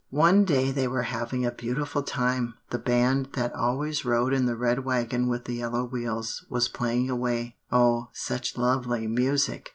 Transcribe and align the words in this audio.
"One 0.09 0.45
day 0.45 0.71
they 0.71 0.87
were 0.87 1.03
having 1.03 1.45
a 1.45 1.51
beautiful 1.51 2.01
time; 2.01 2.55
the 2.71 2.79
band 2.79 3.33
that 3.33 3.53
always 3.53 4.03
rode 4.03 4.33
in 4.33 4.47
the 4.47 4.55
red 4.55 4.83
wagon 4.83 5.27
with 5.27 5.45
the 5.45 5.53
yellow 5.53 5.85
wheels, 5.85 6.43
was 6.49 6.67
playing 6.67 7.07
away, 7.07 7.57
oh, 7.71 8.07
such 8.11 8.57
lovely 8.57 9.05
music!" 9.05 9.69